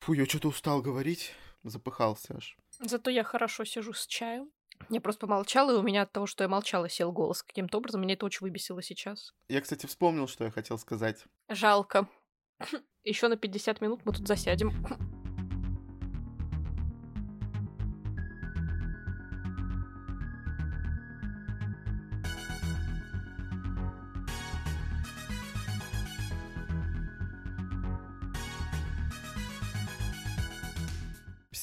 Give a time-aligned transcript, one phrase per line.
[0.00, 2.56] Фу, я что-то устал говорить, запыхался аж.
[2.78, 4.50] Зато я хорошо сижу с чаем.
[4.88, 8.00] Я просто помолчала, и у меня от того, что я молчала, сел голос каким-то образом.
[8.00, 9.34] Меня это очень выбесило сейчас.
[9.48, 11.24] Я, кстати, вспомнил, что я хотел сказать.
[11.50, 12.08] Жалко.
[13.04, 15.19] Еще на 50 минут мы тут засядем.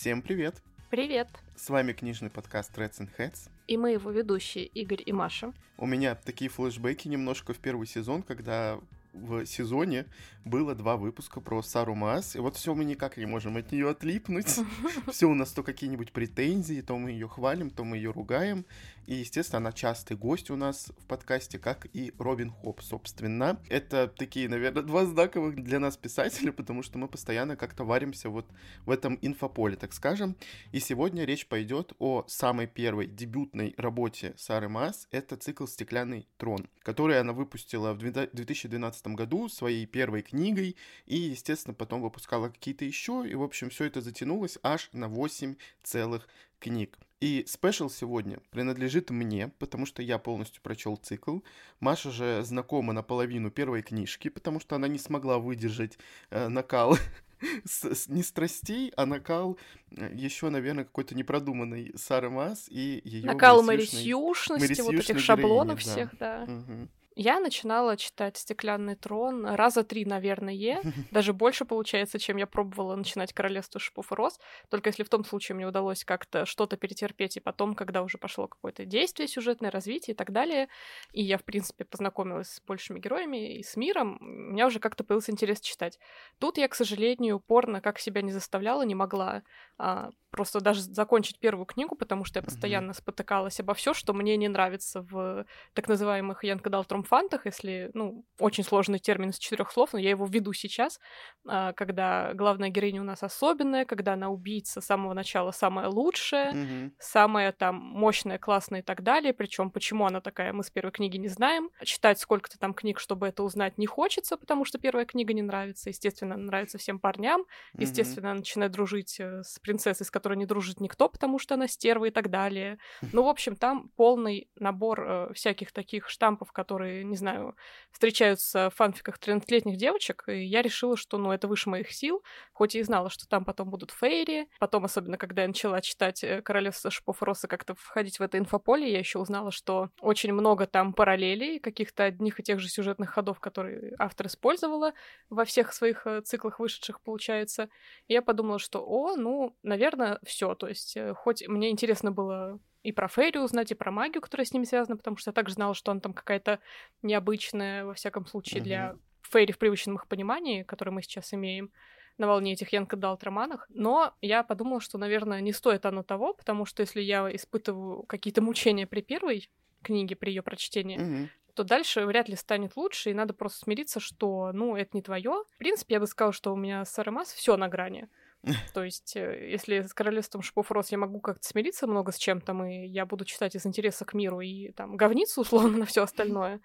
[0.08, 0.64] Всем привет!
[0.90, 1.28] Привет!
[1.58, 3.50] С вами книжный подкаст Reds and Heads.
[3.68, 5.52] И мы его ведущие Игорь и Маша.
[5.78, 8.80] У меня такие флешбеки немножко в первый сезон, когда
[9.12, 10.06] в сезоне
[10.46, 13.90] было два выпуска про Сару Маас, и вот все мы никак не можем от нее
[13.90, 14.56] отлипнуть.
[15.12, 18.66] Все у нас то какие-нибудь претензии, то мы ее хвалим, то мы ее ругаем.
[19.08, 23.60] И, естественно, она частый гость у нас в подкасте, как и Робин Хоп, собственно.
[23.70, 28.46] Это такие, наверное, два знаковых для нас писателя, потому что мы постоянно как-то варимся вот
[28.86, 30.36] в этом инфополе, так скажем.
[30.74, 35.08] И сегодня речь пойдет о самой первой дебютной работе Сары Маас.
[35.12, 41.74] Это цикл «Стеклянный трон», который она выпустила в 2012 году своей первой книгой и, естественно,
[41.74, 43.26] потом выпускала какие-то еще.
[43.26, 46.28] И, в общем, все это затянулось аж на 8 целых
[46.60, 46.98] книг.
[47.20, 51.40] И спешл сегодня принадлежит мне, потому что я полностью прочел цикл.
[51.80, 55.98] Маша же знакома наполовину первой книжки, потому что она не смогла выдержать
[56.30, 56.96] э, накал
[57.66, 59.58] с, с, не страстей, а накал
[59.92, 65.94] э, еще, наверное, какой-то непродуманный Сары Мас и ее Накал Марисюшности, вот этих шаблонов героини,
[65.94, 66.46] всех, да.
[66.46, 66.54] да.
[66.54, 66.88] Угу.
[67.20, 73.34] Я начинала читать «Стеклянный трон» раза три, наверное, даже больше получается, чем я пробовала начинать
[73.34, 77.40] «Королевство шипов и роз», только если в том случае мне удалось как-то что-то перетерпеть, и
[77.40, 80.68] потом, когда уже пошло какое-то действие, сюжетное развитие и так далее,
[81.12, 85.04] и я, в принципе, познакомилась с большими героями и с миром, у меня уже как-то
[85.04, 85.98] появился интерес читать.
[86.38, 89.42] Тут я, к сожалению, упорно как себя не заставляла, не могла
[89.80, 94.38] а, просто даже закончить первую книгу, потому что я постоянно спотыкалась обо все, что мне
[94.38, 99.72] не нравится в так называемых Янка Далтром фантах, если, ну, очень сложный термин из четырех
[99.72, 101.00] слов, но я его введу сейчас,
[101.48, 106.54] а, когда главная героиня у нас особенная, когда она убийца с самого начала самая лучшая,
[106.54, 106.92] mm-hmm.
[107.00, 109.34] самая там мощная, классная и так далее.
[109.34, 111.70] Причем почему она такая, мы с первой книги не знаем.
[111.84, 115.90] Читать сколько-то там книг, чтобы это узнать, не хочется, потому что первая книга не нравится.
[115.90, 117.42] Естественно, нравится всем парням.
[117.42, 117.82] Mm-hmm.
[117.82, 121.68] Естественно, она начинает дружить э, с принцессой, с которой не дружит никто, потому что она
[121.68, 122.78] стерва и так далее.
[123.14, 127.56] Ну, в общем, там полный набор э, всяких таких штампов, которые не знаю,
[127.92, 132.76] встречаются в фанфиках 13-летних девочек, и я решила, что, ну, это выше моих сил, хоть
[132.76, 134.48] и знала, что там потом будут фейри.
[134.60, 138.92] Потом, особенно, когда я начала читать э, «Королевство шипов роса», как-то входить в это инфополе,
[138.92, 143.40] я еще узнала, что очень много там параллелей, каких-то одних и тех же сюжетных ходов,
[143.40, 144.94] которые автор использовала
[145.30, 147.70] во всех своих э, циклах вышедших, получается.
[148.08, 150.56] И я подумала, что, о, ну, наверное, все.
[150.56, 154.46] То есть, э, хоть мне интересно было и про Фейри узнать, и про магию, которая
[154.46, 156.60] с ними связана, потому что я также знала, что она там какая-то
[157.02, 158.64] необычная, во всяком случае, mm-hmm.
[158.64, 161.72] для Фейри в привычном их понимании, которое мы сейчас имеем
[162.18, 163.68] на волне этих Янка Далт романах.
[163.70, 168.42] Но я подумала, что, наверное, не стоит оно того, потому что если я испытываю какие-то
[168.42, 169.50] мучения при первой
[169.84, 174.00] книге, при ее прочтении, mm-hmm то дальше вряд ли станет лучше, и надо просто смириться,
[174.00, 175.44] что, ну, это не твое.
[175.56, 178.10] В принципе, я бы сказала, что у меня с РМАС все на грани.
[178.74, 182.54] То есть, э, если с королевством шипов роз я могу как-то смириться много с чем-то,
[182.66, 186.62] и я буду читать из интереса к миру и там говниться условно на все остальное,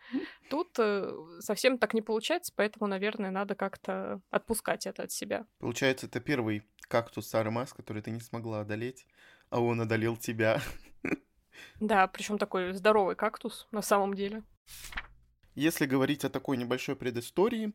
[0.50, 5.46] тут э, совсем так не получается, поэтому, наверное, надо как-то отпускать это от себя.
[5.58, 9.06] Получается, это первый кактус Сары Мас, который ты не смогла одолеть,
[9.50, 10.60] а он одолел тебя.
[11.80, 14.42] Да, причем такой здоровый кактус на самом деле.
[15.54, 17.72] Если говорить о такой небольшой предыстории,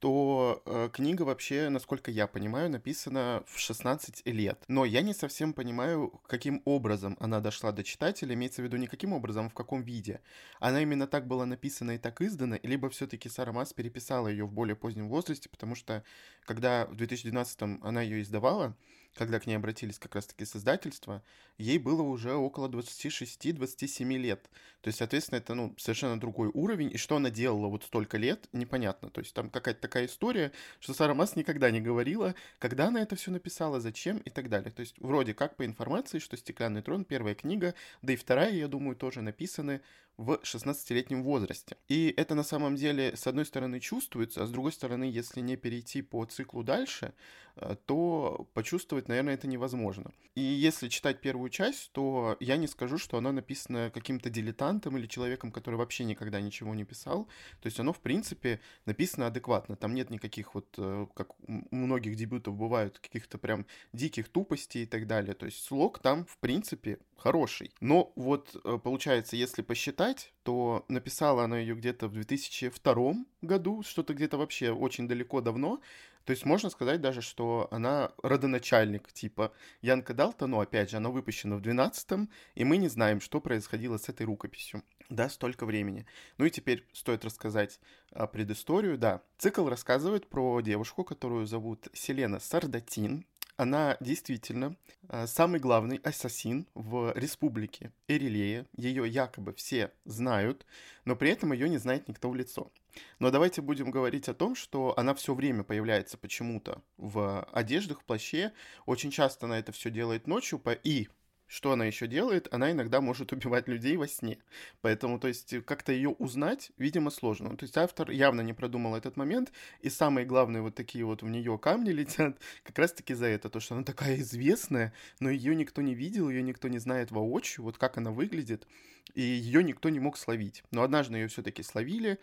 [0.00, 4.62] то э, книга вообще, насколько я понимаю, написана в 16 лет.
[4.68, 8.86] Но я не совсем понимаю, каким образом она дошла до читателя, имеется в виду не
[8.86, 10.20] каким образом, а в каком виде.
[10.60, 14.52] Она именно так была написана и так издана, либо все-таки Сара Масс переписала ее в
[14.52, 16.04] более позднем возрасте, потому что
[16.44, 18.76] когда в 2012 она ее издавала,
[19.18, 21.22] когда к ней обратились как раз-таки создательства,
[21.58, 24.48] ей было уже около 26-27 лет.
[24.80, 26.90] То есть, соответственно, это ну, совершенно другой уровень.
[26.92, 29.10] И что она делала вот столько лет, непонятно.
[29.10, 33.16] То есть там какая-то такая история, что Сара Масс никогда не говорила, когда она это
[33.16, 34.70] все написала, зачем и так далее.
[34.70, 38.68] То есть вроде как по информации, что «Стеклянный трон» первая книга, да и вторая, я
[38.68, 39.80] думаю, тоже написаны
[40.18, 41.76] в 16-летнем возрасте.
[41.86, 45.56] И это на самом деле, с одной стороны, чувствуется, а с другой стороны, если не
[45.56, 47.14] перейти по циклу дальше,
[47.54, 50.10] э, то почувствовать, наверное, это невозможно.
[50.34, 55.06] И если читать первую часть, то я не скажу, что она написана каким-то дилетантом или
[55.06, 57.26] человеком, который вообще никогда ничего не писал.
[57.60, 59.76] То есть оно, в принципе, написано адекватно.
[59.76, 64.86] Там нет никаких вот, э, как у многих дебютов бывают, каких-то прям диких тупостей и
[64.86, 65.34] так далее.
[65.34, 67.72] То есть слог там, в принципе, хороший.
[67.80, 70.07] Но вот э, получается, если посчитать,
[70.42, 75.80] то написала она ее где-то в 2002 году, что-то где-то вообще очень далеко давно.
[76.24, 79.50] То есть можно сказать даже, что она родоначальник типа
[79.80, 83.96] Янка Далта, но опять же, она выпущена в 12 и мы не знаем, что происходило
[83.96, 84.82] с этой рукописью.
[85.08, 86.04] Да, столько времени.
[86.36, 87.80] Ну и теперь стоит рассказать
[88.12, 88.98] а, предысторию.
[88.98, 93.24] Да, цикл рассказывает про девушку, которую зовут Селена Сардатин
[93.58, 94.76] она действительно
[95.08, 98.66] а, самый главный ассасин в республике Эрилея.
[98.76, 100.64] Ее якобы все знают,
[101.04, 102.70] но при этом ее не знает никто в лицо.
[103.18, 108.04] Но давайте будем говорить о том, что она все время появляется почему-то в одеждах, в
[108.04, 108.52] плаще.
[108.86, 111.08] Очень часто она это все делает ночью, и
[111.48, 112.46] что она еще делает?
[112.52, 114.38] Она иногда может убивать людей во сне.
[114.82, 117.56] Поэтому, то есть, как-то ее узнать, видимо, сложно.
[117.56, 119.50] То есть, автор явно не продумал этот момент,
[119.80, 123.60] и самые главные вот такие вот в нее камни летят как раз-таки за это, то,
[123.60, 127.78] что она такая известная, но ее никто не видел, ее никто не знает воочию, вот
[127.78, 128.66] как она выглядит,
[129.14, 130.62] и ее никто не мог словить.
[130.70, 132.18] Но однажды ее все-таки словили,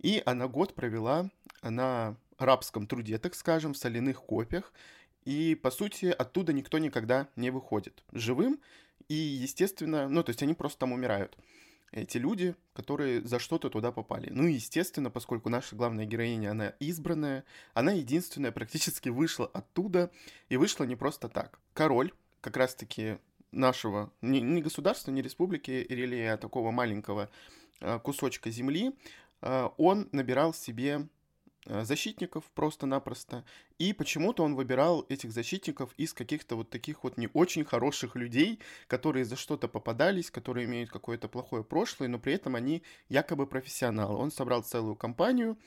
[0.00, 1.30] и она год провела
[1.62, 4.72] на рабском труде, так скажем, в соляных копиях,
[5.24, 8.60] и, по сути, оттуда никто никогда не выходит живым,
[9.08, 11.36] и, естественно, ну, то есть они просто там умирают.
[11.92, 14.28] Эти люди, которые за что-то туда попали.
[14.28, 20.10] Ну естественно, поскольку наша главная героиня, она избранная, она единственная практически вышла оттуда,
[20.48, 21.60] и вышла не просто так.
[21.72, 23.18] Король, как раз-таки
[23.52, 27.30] нашего, не, не государства, не республики Ирелия, а такого маленького
[27.80, 28.92] а, кусочка земли,
[29.40, 31.06] а, он набирал себе
[31.66, 33.44] защитников просто-напросто.
[33.78, 38.60] И почему-то он выбирал этих защитников из каких-то вот таких вот не очень хороших людей,
[38.86, 44.16] которые за что-то попадались, которые имеют какое-то плохое прошлое, но при этом они якобы профессионалы.
[44.16, 45.58] Он собрал целую компанию,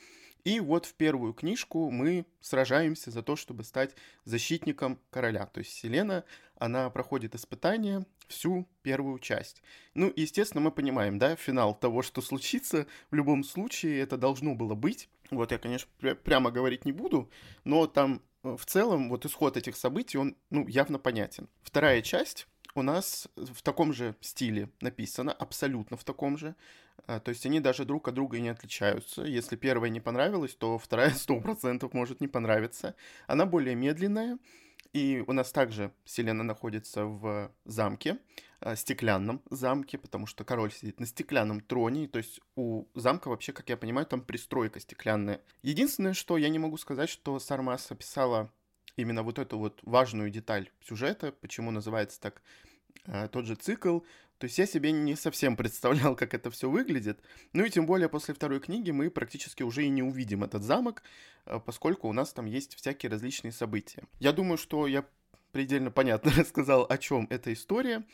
[0.44, 5.46] и вот в первую книжку мы сражаемся за то, чтобы стать защитником короля.
[5.46, 6.24] То есть Селена,
[6.56, 9.62] она проходит испытание всю первую часть.
[9.94, 12.86] Ну, естественно, мы понимаем, да, финал того, что случится.
[13.10, 15.08] В любом случае это должно было быть.
[15.30, 17.30] Вот я, конечно, пря- прямо говорить не буду,
[17.64, 21.48] но там э, в целом вот исход этих событий, он, ну, явно понятен.
[21.62, 26.54] Вторая часть у нас в таком же стиле написана, абсолютно в таком же.
[27.06, 29.22] А, то есть они даже друг от друга не отличаются.
[29.22, 32.94] Если первая не понравилась, то вторая сто процентов может не понравиться.
[33.26, 34.38] Она более медленная,
[34.92, 38.18] и у нас также Селена находится в замке,
[38.60, 43.52] а, стеклянном замке, потому что король сидит на стеклянном троне, то есть у замка вообще,
[43.52, 45.40] как я понимаю, там пристройка стеклянная.
[45.62, 48.50] Единственное, что я не могу сказать, что Сармас описала
[48.96, 52.67] именно вот эту вот важную деталь сюжета, почему называется так э,
[53.32, 54.00] тот же цикл.
[54.38, 57.20] То есть я себе не совсем представлял, как это все выглядит.
[57.52, 61.02] Ну и тем более после второй книги мы практически уже и не увидим этот замок,
[61.46, 64.04] э, поскольку у нас там есть всякие различные события.
[64.20, 65.04] Я думаю, что я
[65.52, 68.04] предельно понятно рассказал, о чем эта история.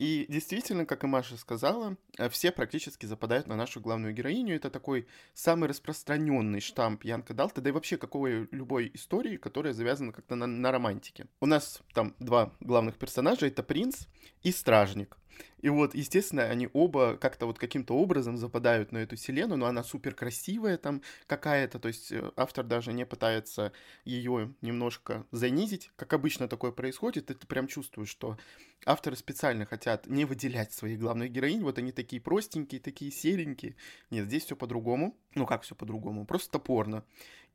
[0.00, 4.56] И действительно, как и Маша сказала, э, все практически западают на нашу главную героиню.
[4.56, 10.12] Это такой самый распространенный штамп Янка Далта, да и вообще какой любой истории, которая завязана
[10.12, 11.26] как-то на, на романтике.
[11.38, 14.06] У нас там два главных персонажа, это принц
[14.42, 15.18] и стражник.
[15.60, 19.82] И вот, естественно, они оба как-то вот каким-то образом западают на эту вселенную, но она
[19.82, 23.72] супер красивая там какая-то, то есть э, автор даже не пытается
[24.04, 28.38] ее немножко занизить, как обычно такое происходит, и ты прям чувствуешь, что
[28.86, 33.76] авторы специально хотят не выделять своих главных героинь, вот они такие простенькие, такие серенькие.
[34.10, 35.16] Нет, здесь все по-другому.
[35.34, 36.24] Ну как все по-другому?
[36.26, 37.04] Просто топорно.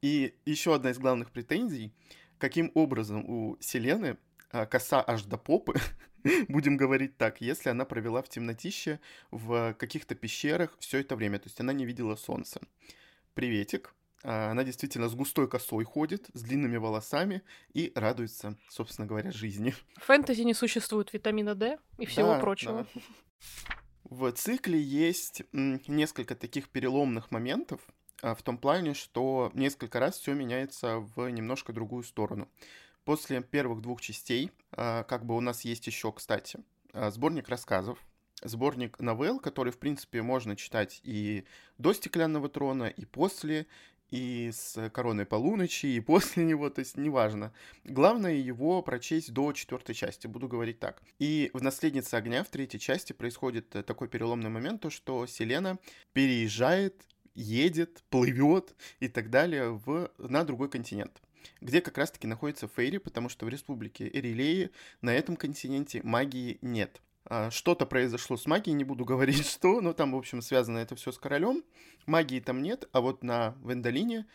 [0.02, 1.94] И еще одна из главных претензий,
[2.38, 4.18] каким образом у Селены
[4.52, 5.74] коса аж до попы,
[6.48, 9.00] будем говорить так, если она провела в темнотище
[9.32, 12.62] в каких-то пещерах все это время, то есть она не видела солнца.
[13.34, 13.94] Приветик.
[14.24, 19.76] А, она действительно с густой косой ходит, с длинными волосами и радуется, собственно говоря, жизни.
[19.98, 22.88] В фэнтези не существует витамина D и всего да, прочего.
[22.94, 23.02] Да.
[24.06, 27.82] В цикле есть несколько таких переломных моментов,
[28.24, 32.50] а, в том плане, что несколько раз все меняется в немножко другую сторону.
[33.06, 36.60] После первых двух частей, а, как бы у нас есть еще, кстати,
[36.92, 38.00] а, сборник рассказов,
[38.42, 41.46] сборник новелл, который, в принципе, можно читать и
[41.78, 43.68] до «Стеклянного трона», и после,
[44.10, 47.54] и с короной полуночи, и после него, то есть неважно.
[47.84, 51.04] Главное его прочесть до четвертой части, буду говорить так.
[51.20, 55.78] И в «Наследнице огня» в третьей части происходит такой переломный момент, то что Селена
[56.14, 61.22] переезжает, едет, плывет и так далее в, на другой континент
[61.62, 64.72] где как раз-таки находится Фейри, потому что в республике Эрилеи
[65.02, 67.02] на этом континенте магии нет.
[67.26, 70.96] А, что-то произошло с магией, не буду говорить что, но там, в общем, связано это
[70.96, 71.64] все с королем.
[72.06, 74.26] Магии там нет, а вот на Вендолине,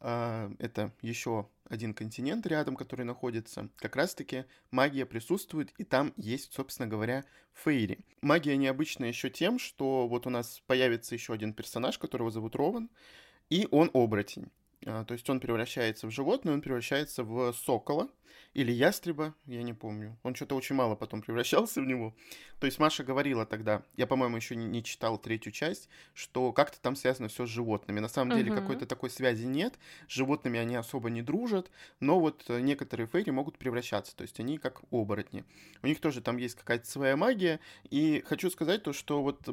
[0.00, 6.52] а, это еще один континент рядом, который находится, как раз-таки магия присутствует, и там есть,
[6.52, 8.00] собственно говоря, Фейри.
[8.20, 12.90] Магия необычна еще тем, что вот у нас появится еще один персонаж, которого зовут Рован,
[13.48, 14.50] и он оборотень.
[14.86, 18.08] А, то есть он превращается в животное, он превращается в сокола
[18.52, 20.16] или ястреба, я не помню.
[20.22, 22.14] Он что-то очень мало потом превращался в него.
[22.60, 26.80] То есть Маша говорила тогда, я, по-моему, еще не, не читал третью часть, что как-то
[26.80, 27.98] там связано все с животными.
[27.98, 28.60] На самом деле uh-huh.
[28.60, 29.74] какой-то такой связи нет.
[30.08, 34.58] С животными они особо не дружат, но вот некоторые фейри могут превращаться, то есть они
[34.58, 35.44] как оборотни.
[35.82, 37.58] У них тоже там есть какая-то своя магия,
[37.90, 39.48] и хочу сказать то, что вот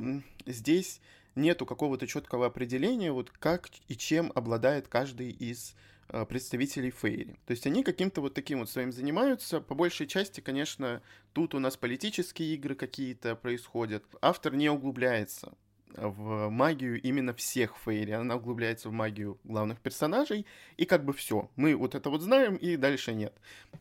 [0.45, 1.01] здесь
[1.35, 5.75] нету какого-то четкого определения, вот как и чем обладает каждый из
[6.09, 7.37] э, представителей Фейри.
[7.45, 9.61] То есть они каким-то вот таким вот своим занимаются.
[9.61, 11.01] По большей части, конечно,
[11.33, 14.03] тут у нас политические игры какие-то происходят.
[14.21, 15.53] Автор не углубляется
[15.95, 18.11] в магию именно всех Фейри.
[18.11, 20.45] Она углубляется в магию главных персонажей,
[20.77, 21.49] и как бы все.
[21.55, 23.33] Мы вот это вот знаем, и дальше нет.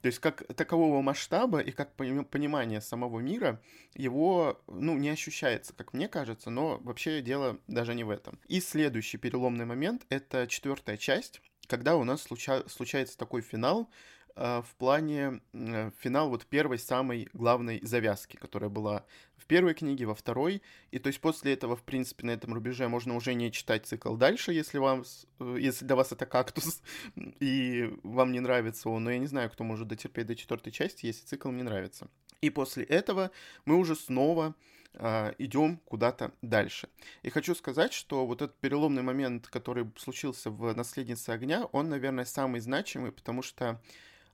[0.03, 3.61] То есть как такового масштаба и как понимание самого мира,
[3.95, 8.39] его, ну, не ощущается, как мне кажется, но вообще дело даже не в этом.
[8.49, 13.89] И следующий переломный момент— это четвертая часть, когда у нас случа- случается такой финал,
[14.37, 19.05] э, в плане э, финал вот первой самой главной завязки, которая была
[19.41, 20.63] в первой книге, во второй.
[20.91, 24.15] И то есть после этого, в принципе, на этом рубеже можно уже не читать цикл
[24.17, 25.05] дальше, если вам,
[25.41, 26.83] э, если для вас это кактус
[27.41, 29.05] и вам не нравится он.
[29.05, 32.09] Но я не знаю, кто может дотерпеть до четвертой части, если цикл не нравится.
[32.43, 33.31] И после этого
[33.65, 34.55] мы уже снова
[34.93, 36.89] Uh, идем куда-то дальше.
[37.23, 42.25] И хочу сказать, что вот этот переломный момент, который случился в «Наследнице огня», он, наверное,
[42.25, 43.81] самый значимый, потому что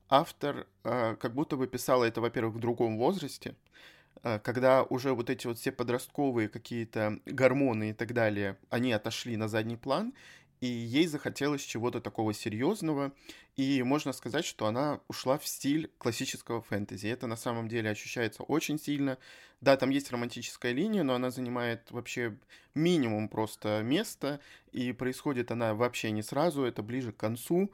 [0.09, 5.31] автор uh, как будто бы писал это, во-первых, в другом возрасте, Э, когда уже вот
[5.31, 10.15] эти вот все подростковые какие-то гормоны и так далее, они отошли на задний план,
[10.61, 13.13] и ей захотелось чего-то такого серьезного,
[13.57, 17.09] и можно сказать, что она ушла в стиль классического фэнтези.
[17.09, 19.19] Это на самом деле ощущается очень сильно.
[19.61, 22.39] Да, там есть романтическая линия, но она занимает вообще
[22.75, 24.41] минимум просто места,
[24.73, 27.71] и происходит она вообще не сразу, это ближе к концу.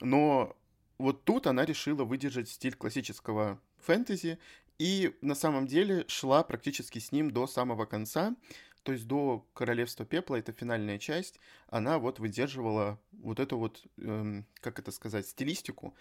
[0.00, 0.56] Но
[0.98, 4.38] вот тут она решила выдержать стиль классического фэнтези
[4.78, 8.34] и на самом деле шла практически с ним до самого конца,
[8.82, 14.46] то есть до Королевства Пепла, это финальная часть, она вот выдерживала вот эту вот, эм,
[14.60, 15.94] как это сказать, стилистику,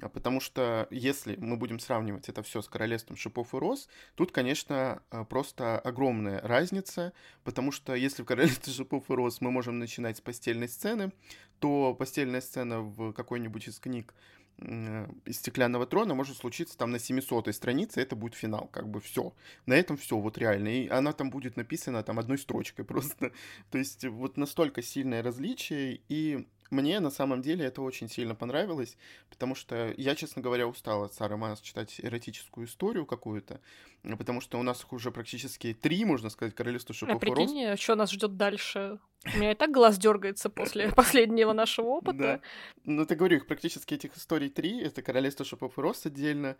[0.00, 4.32] а потому что если мы будем сравнивать это все с Королевством Шипов и Роз, тут,
[4.32, 7.12] конечно, а, просто огромная разница,
[7.44, 11.12] потому что если в Королевстве Шипов и Роз мы можем начинать с постельной сцены,
[11.60, 14.14] то постельная сцена в какой-нибудь из книг
[14.58, 19.34] из стеклянного трона может случиться там на 700 странице, это будет финал, как бы все.
[19.66, 20.68] На этом все, вот реально.
[20.68, 23.32] И она там будет написана там одной строчкой просто.
[23.70, 28.96] То есть вот настолько сильное различие, и мне на самом деле это очень сильно понравилось,
[29.30, 33.60] потому что я, честно говоря, устал от Сары Манс читать эротическую историю какую-то,
[34.02, 37.76] потому что у нас их уже практически три, можно сказать, королевство шипов а прикинь, а
[37.76, 38.98] что нас ждет дальше?
[39.34, 42.18] У меня и так глаз дергается после последнего нашего опыта.
[42.18, 42.40] Да.
[42.84, 44.80] Ну, это говорю, их практически этих историй три.
[44.80, 46.56] Это Королевство Шипов и Рост отдельно,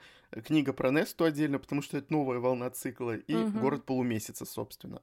[0.46, 3.58] книга про Несту отдельно, потому что это новая волна цикла, и угу.
[3.58, 5.02] Город полумесяца, собственно.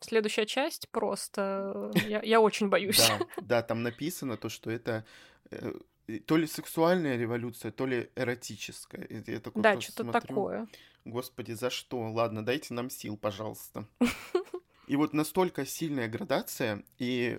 [0.00, 1.90] Следующая часть просто...
[2.06, 2.98] Я, я очень боюсь.
[2.98, 5.04] Да, да, там написано то, что это
[5.50, 5.72] э,
[6.26, 9.06] то ли сексуальная революция, то ли эротическая.
[9.26, 10.66] Я такой да, что-то такое.
[11.04, 12.10] Господи, за что?
[12.10, 13.86] Ладно, дайте нам сил, пожалуйста.
[14.86, 17.38] И вот настолько сильная градация, и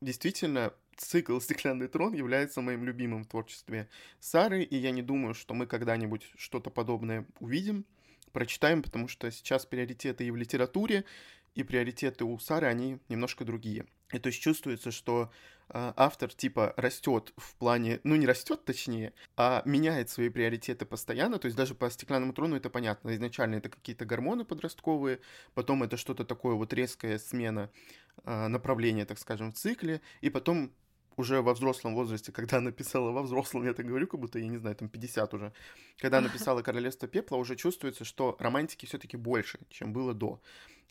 [0.00, 5.54] действительно цикл «Стеклянный трон» является моим любимым в творчестве Сары, и я не думаю, что
[5.54, 7.84] мы когда-нибудь что-то подобное увидим,
[8.32, 11.04] прочитаем, потому что сейчас приоритеты и в литературе,
[11.54, 13.86] и приоритеты у Сары, они немножко другие.
[14.12, 15.30] И то есть чувствуется, что
[15.68, 21.38] э, автор типа растет в плане, ну не растет точнее, а меняет свои приоритеты постоянно.
[21.38, 23.14] То есть даже по стеклянному трону это понятно.
[23.14, 25.20] Изначально это какие-то гормоны подростковые,
[25.54, 27.70] потом это что-то такое вот резкая смена
[28.24, 30.72] э, направления, так скажем, в цикле, и потом
[31.16, 34.58] уже во взрослом возрасте, когда написала во взрослом, я так говорю, как будто, я не
[34.58, 35.52] знаю, там 50 уже,
[35.98, 40.40] когда написала «Королевство пепла», уже чувствуется, что романтики все таки больше, чем было до.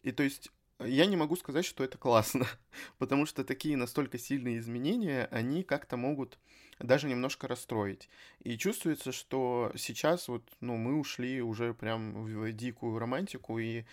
[0.04, 0.52] И то есть
[0.86, 2.48] я не могу сказать, что это классно,
[2.98, 6.38] потому что такие настолько сильные изменения, они как-то могут
[6.80, 8.10] даже немножко расстроить.
[8.44, 13.84] И чувствуется, что сейчас вот, ну, мы ушли уже прям в дикую романтику, и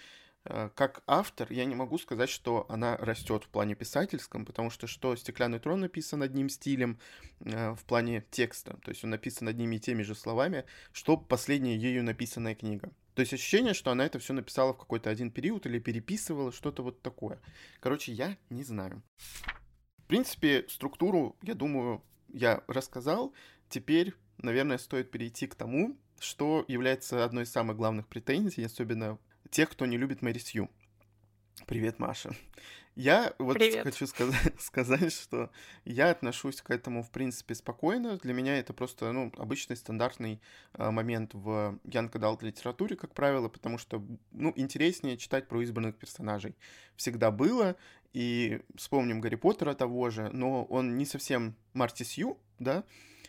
[0.44, 4.86] э, как автор я не могу сказать, что она растет в плане писательском, потому что
[4.86, 6.98] что «Стеклянный трон» написан одним стилем
[7.40, 11.76] э, в плане текста, то есть он написан одними и теми же словами, что последняя
[11.76, 12.90] ею написанная книга.
[13.18, 16.84] То есть ощущение, что она это все написала в какой-то один период или переписывала, что-то
[16.84, 17.40] вот такое.
[17.80, 19.02] Короче, я не знаю.
[19.96, 23.34] В принципе, структуру, я думаю, я рассказал.
[23.68, 29.18] Теперь, наверное, стоит перейти к тому, что является одной из самых главных претензий, особенно
[29.50, 30.70] тех, кто не любит Мэри Сью.
[31.66, 32.30] Привет, Маша.
[32.98, 33.84] Я вот Привет.
[33.84, 35.50] хочу сказать, сказать, что
[35.84, 38.16] я отношусь к этому, в принципе, спокойно.
[38.16, 40.40] Для меня это просто, ну, обычный стандартный
[40.74, 45.96] э, момент в Янг Адалт литературе, как правило, потому что, ну, интереснее читать про избранных
[45.96, 46.56] персонажей.
[46.96, 47.76] Всегда было,
[48.14, 52.82] и вспомним Гарри Поттера того же, но он не совсем Марти Сью, да?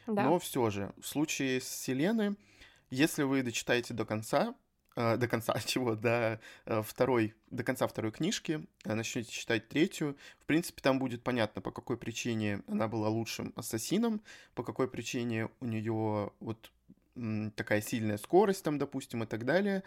[0.08, 0.24] да.
[0.24, 2.36] Но все же, в случае с Селеной,
[2.90, 4.56] если вы дочитаете до конца,
[5.00, 10.46] до конца чего, до э, второй, до конца второй книжки, э, начнете читать третью, в
[10.46, 14.22] принципе, там будет понятно, по какой причине она была лучшим ассасином,
[14.56, 16.72] по какой причине у нее вот
[17.56, 19.84] такая сильная скорость там, допустим, и так далее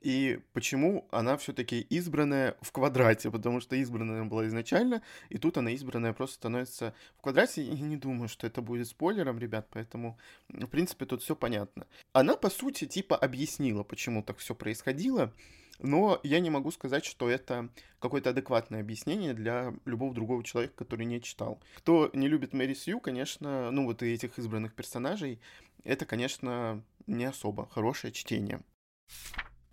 [0.00, 5.70] и почему она все-таки избранная в квадрате, потому что избранная была изначально, и тут она
[5.72, 10.66] избранная просто становится в квадрате, и не думаю, что это будет спойлером, ребят, поэтому, в
[10.66, 11.86] принципе, тут все понятно.
[12.12, 15.32] Она, по сути, типа объяснила, почему так все происходило,
[15.78, 21.04] но я не могу сказать, что это какое-то адекватное объяснение для любого другого человека, который
[21.04, 21.60] не читал.
[21.76, 25.40] Кто не любит Мэри Сью, конечно, ну вот и этих избранных персонажей,
[25.84, 28.60] это, конечно, не особо хорошее чтение.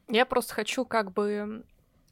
[0.07, 1.63] Я просто хочу как бы,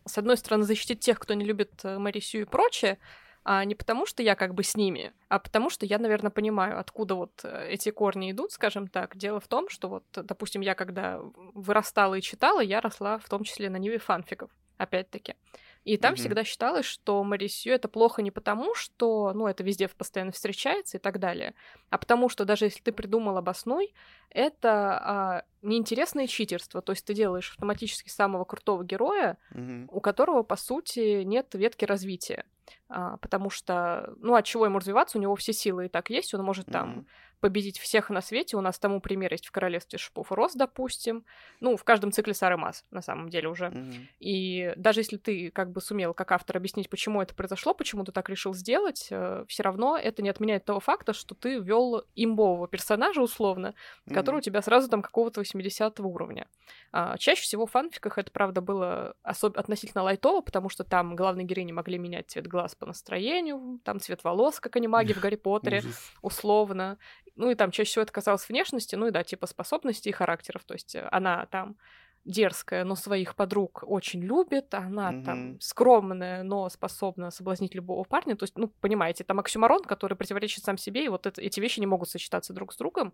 [0.06, 2.98] с одной стороны, защитить тех, кто не любит э, Марисю и прочее,
[3.44, 6.80] а не потому, что я как бы с ними, а потому что я, наверное, понимаю,
[6.80, 9.18] откуда вот э, эти корни идут, скажем так.
[9.18, 11.20] Дело в том, что вот, допустим, я когда
[11.54, 15.36] вырастала и читала, я росла в том числе на ниве фанфиков, опять-таки.
[15.84, 16.18] И там mm-hmm.
[16.18, 21.00] всегда считалось, что Марисью это плохо не потому, что, ну, это везде постоянно встречается и
[21.00, 21.56] так далее,
[21.90, 23.94] а потому что даже если ты придумал обоснуй,
[24.30, 26.82] это а, неинтересное читерство.
[26.82, 29.88] То есть ты делаешь автоматически самого крутого героя, mm-hmm.
[29.90, 32.46] у которого, по сути, нет ветки развития.
[32.88, 36.34] А, потому что, ну, от чего ему развиваться, у него все силы и так есть,
[36.34, 36.72] он может mm-hmm.
[36.72, 37.08] там
[37.42, 38.56] победить всех на свете.
[38.56, 41.26] У нас тому пример есть в Королевстве Шипов Роз, допустим.
[41.60, 43.66] Ну, в каждом цикле Сары Мас, на самом деле уже.
[43.66, 44.08] Mm-hmm.
[44.20, 48.12] И даже если ты как бы сумел, как автор, объяснить, почему это произошло, почему ты
[48.12, 52.68] так решил сделать, э, все равно это не отменяет того факта, что ты ввел имбового
[52.68, 53.74] персонажа, условно,
[54.06, 54.14] mm-hmm.
[54.14, 56.48] который у тебя сразу там какого-то 80 уровня.
[56.94, 59.58] А, чаще всего в фанфиках это, правда, было особ...
[59.58, 64.24] относительно лайтово, потому что там главные героини могли менять цвет глаз по настроению, там цвет
[64.24, 65.82] волос, как они маги в Гарри Поттере,
[66.22, 66.98] условно.
[67.36, 70.64] Ну и там чаще всего это касалось внешности, ну и да, типа способностей и характеров.
[70.64, 71.78] То есть э, она там
[72.24, 75.24] дерзкая, но своих подруг очень любит, она mm-hmm.
[75.24, 78.36] там скромная, но способна соблазнить любого парня.
[78.36, 81.80] То есть, ну, понимаете, там оксюмарон, который противоречит сам себе, и вот это, эти вещи
[81.80, 83.14] не могут сочетаться друг с другом.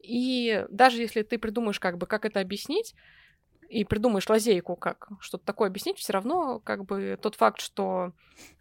[0.00, 2.94] И даже если ты придумаешь, как бы, как это объяснить,
[3.72, 8.12] и придумаешь лазейку, как что-то такое объяснить, все равно, как бы, тот факт, что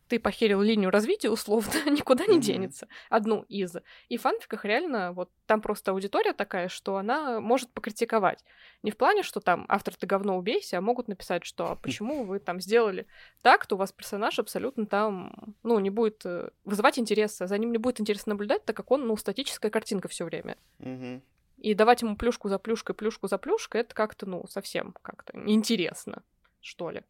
[0.07, 2.87] ты похерил линию развития, условно, никуда не денется.
[3.09, 3.75] Одну из.
[4.07, 8.43] И в фанфиках реально, вот там просто аудитория такая, что она может покритиковать.
[8.83, 12.23] Не в плане, что там автор ты говно убейся, а могут написать, что а почему
[12.23, 13.05] вы там сделали
[13.41, 17.71] так, то у вас персонаж абсолютно там, ну, не будет э, вызывать интереса, за ним
[17.71, 20.57] не будет интересно наблюдать, так как он, ну, статическая картинка все время.
[20.79, 21.21] Mm-hmm.
[21.61, 26.23] И давать ему плюшку за плюшкой, плюшку за плюшкой, это как-то, ну, совсем как-то неинтересно,
[26.59, 27.03] что ли.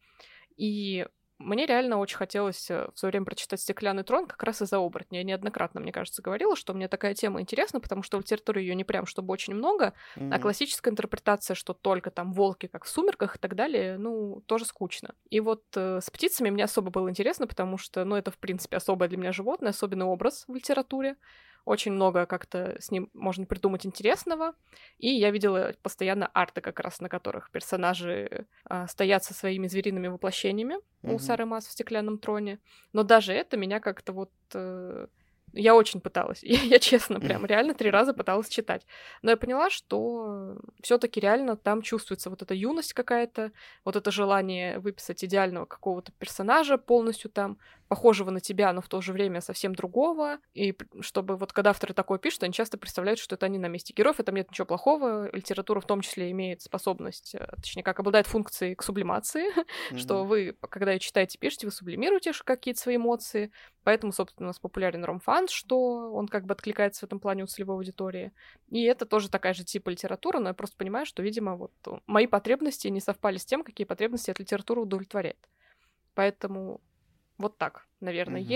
[0.58, 1.06] И
[1.38, 5.20] мне реально очень хотелось э, в свое время прочитать «Стеклянный трон» как раз из-за оборотня.
[5.20, 8.74] Я неоднократно, мне кажется, говорила, что мне такая тема интересна, потому что в литературе ее
[8.74, 10.34] не прям чтобы очень много, mm-hmm.
[10.34, 14.66] а классическая интерпретация, что только там волки, как в «Сумерках» и так далее, ну, тоже
[14.66, 15.14] скучно.
[15.30, 18.76] И вот э, с птицами мне особо было интересно, потому что, ну, это, в принципе,
[18.76, 21.16] особое для меня животное, особенный образ в литературе.
[21.64, 24.54] Очень много как-то с ним можно придумать интересного.
[24.98, 30.08] И я видела постоянно арты, как раз на которых персонажи а, стоят со своими звериными
[30.08, 31.14] воплощениями mm-hmm.
[31.14, 32.58] у Сары Мас в стеклянном троне.
[32.92, 35.06] Но даже это меня как-то вот э,
[35.52, 36.42] я очень пыталась.
[36.42, 38.86] Я, я честно, прям реально три раза пыталась читать.
[39.22, 43.52] Но я поняла, что все-таки реально там чувствуется вот эта юность какая-то,
[43.84, 47.58] вот это желание выписать идеального какого-то персонажа полностью там
[47.92, 50.38] похожего на тебя, но в то же время совсем другого.
[50.54, 53.92] И чтобы вот когда авторы такое пишут, они часто представляют, что это они на месте
[53.92, 55.30] героев, в этом нет ничего плохого.
[55.36, 59.96] Литература в том числе имеет способность, э, точнее, как обладает функцией к сублимации, mm-hmm.
[59.98, 63.52] что вы, когда читаете, пишете, вы сублимируете какие-то свои эмоции.
[63.84, 67.46] Поэтому, собственно, у нас популярен ромфан, что он как бы откликается в этом плане у
[67.46, 68.32] целевой аудитории.
[68.70, 71.72] И это тоже такая же типа литература, но я просто понимаю, что, видимо, вот
[72.06, 75.36] мои потребности не совпали с тем, какие потребности от литературы удовлетворяет.
[76.14, 76.80] Поэтому
[77.38, 78.46] вот так, наверное, mm-hmm.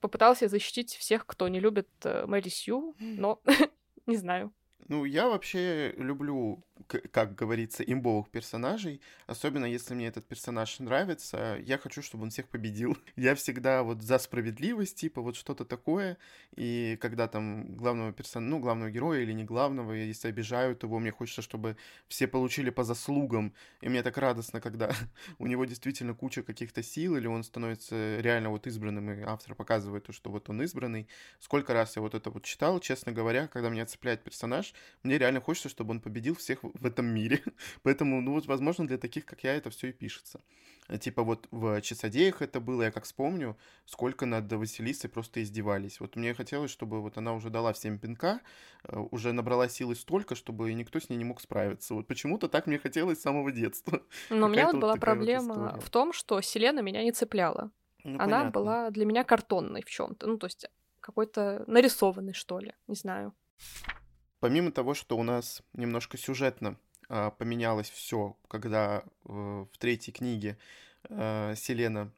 [0.00, 3.40] Попыталась я защитить всех, кто не любит э, Мэри Сью, но
[4.06, 4.52] не знаю.
[4.88, 6.62] Ну, я вообще люблю
[7.10, 12.48] как говорится, имбовых персонажей, особенно если мне этот персонаж нравится, я хочу, чтобы он всех
[12.48, 12.98] победил.
[13.16, 16.18] Я всегда вот за справедливость, типа вот что-то такое,
[16.56, 21.12] и когда там главного персонажа, ну, главного героя или не главного, если обижают его, мне
[21.12, 21.76] хочется, чтобы
[22.08, 24.90] все получили по заслугам, и мне так радостно, когда
[25.38, 30.06] у него действительно куча каких-то сил, или он становится реально вот избранным, и автор показывает,
[30.10, 31.08] что вот он избранный.
[31.38, 35.40] Сколько раз я вот это вот читал, честно говоря, когда меня цепляет персонаж, мне реально
[35.40, 37.42] хочется, чтобы он победил всех в этом мире.
[37.82, 40.40] Поэтому, ну вот, возможно, для таких, как я, это все и пишется.
[41.00, 45.98] Типа вот в «Часодеях» это было, я как вспомню, сколько над Василисой просто издевались.
[45.98, 48.40] Вот мне хотелось, чтобы вот она уже дала всем пинка,
[48.82, 51.94] э, уже набрала силы столько, чтобы никто с ней не мог справиться.
[51.94, 54.02] Вот почему-то так мне хотелось с самого детства.
[54.30, 57.70] Но у меня вот была проблема вот в том, что Селена меня не цепляла.
[58.04, 58.50] Ну, она понятно.
[58.50, 60.66] была для меня картонной в чем то ну то есть
[61.00, 63.34] какой-то нарисованный, что ли, не знаю.
[64.44, 66.76] Помимо того, что у нас немножко сюжетно
[67.08, 69.32] э, поменялось все, когда э,
[69.72, 70.58] в третьей книге
[71.08, 72.12] э, Селена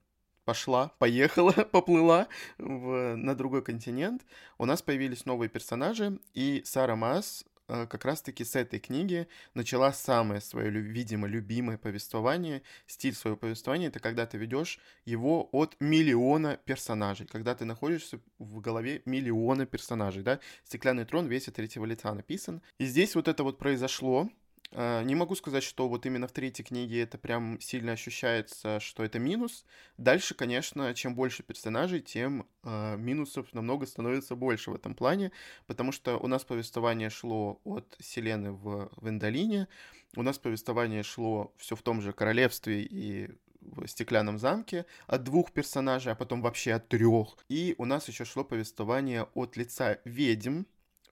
[0.44, 2.26] пошла, поехала, поплыла
[2.58, 4.26] в, на другой континент,
[4.58, 10.40] у нас появились новые персонажи, и Сара Маас как раз-таки с этой книги начала самое
[10.40, 12.62] свое, видимо, любимое повествование.
[12.86, 18.60] Стиль своего повествования— это когда ты ведешь его от миллиона персонажей, когда ты находишься в
[18.60, 20.40] голове миллиона персонажей, да.
[20.64, 22.62] «Стеклянный трон» весь от третьего лица написан.
[22.78, 24.28] И здесь вот это вот произошло,
[24.72, 29.18] не могу сказать, что вот именно в третьей книге это прям сильно ощущается, что это
[29.18, 29.64] минус.
[29.96, 35.30] Дальше, конечно, чем больше персонажей, тем э, минусов намного становится больше в этом плане,
[35.66, 39.68] потому что у нас повествование шло от Селены в Вендалине,
[40.16, 45.52] у нас повествование шло все в том же королевстве и в стеклянном замке от двух
[45.52, 47.36] персонажей, а потом вообще от трех.
[47.48, 50.62] И у нас еще шло повествование от лица ведьм,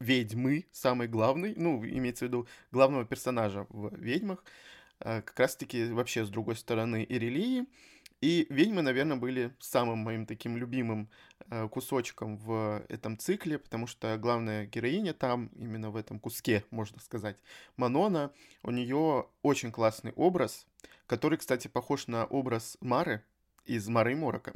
[0.04, 4.44] ведьмы, самый главный, ну, имеется в виду главного персонажа в «Ведьмах»,
[5.00, 7.66] а, как раз-таки вообще с другой стороны Ирелии.
[8.20, 11.08] И ведьмы, наверное, были самым моим таким любимым
[11.50, 17.00] а, кусочком в этом цикле, потому что главная героиня там, именно в этом куске, можно
[17.00, 17.36] сказать,
[17.76, 18.30] Манона,
[18.62, 20.66] у нее очень классный образ,
[21.06, 23.22] который, кстати, похож на образ Мары
[23.64, 24.52] из Мары и Морока,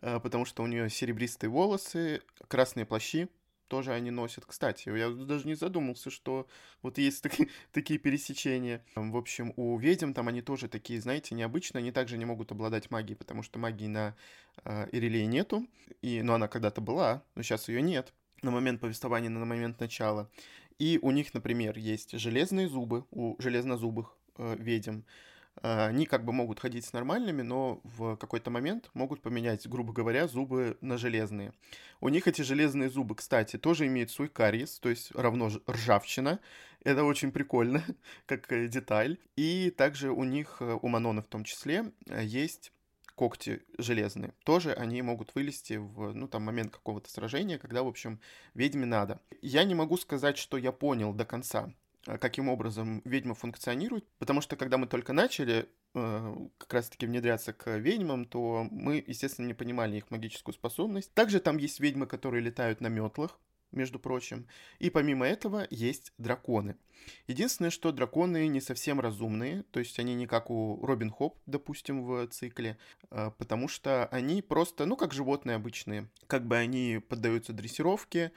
[0.00, 3.28] а, потому что у нее серебристые волосы, красные плащи,
[3.70, 4.44] тоже они носят.
[4.44, 6.46] Кстати, я даже не задумался, что
[6.82, 8.84] вот есть такие, такие пересечения.
[8.94, 11.80] В общем, у ведьм там они тоже такие, знаете, необычные.
[11.80, 14.16] Они также не могут обладать магией, потому что магии на
[14.64, 15.66] э, Ирелее нету.
[16.02, 20.28] И, ну, она когда-то была, но сейчас ее нет на момент повествования, на момент начала.
[20.78, 25.02] И у них, например, есть железные зубы у железнозубых э, ведьм.
[25.62, 29.92] А, они как бы могут ходить с нормальными, но в какой-то момент могут поменять, грубо
[29.92, 31.52] говоря, зубы на железные.
[32.00, 36.40] У них эти железные зубы, кстати, тоже имеют свой кариес, то есть равно ржавчина.
[36.82, 37.84] Это очень прикольно,
[38.26, 39.18] как э, деталь.
[39.36, 42.72] И также у них, э, у Манона в том числе, э, есть
[43.14, 44.32] когти железные.
[44.44, 48.18] Тоже они могут вылезти в, ну, там, момент какого-то сражения, когда, в общем,
[48.54, 49.20] ведьме надо.
[49.42, 51.70] Я не могу сказать, что я понял до конца,
[52.04, 57.76] каким образом ведьма функционирует, потому что когда мы только начали э, как раз-таки внедряться к
[57.76, 61.12] ведьмам, то мы, естественно, не понимали их магическую способность.
[61.14, 63.38] Также там есть ведьмы, которые летают на метлах,
[63.72, 64.46] между прочим.
[64.78, 66.76] И помимо этого есть драконы.
[67.26, 72.04] Единственное, что драконы не совсем разумные, то есть они не как у Робин Хоп, допустим,
[72.04, 72.78] в цикле,
[73.10, 76.08] э, потому что они просто, ну, как животные обычные.
[76.26, 78.32] Как бы они поддаются дрессировке,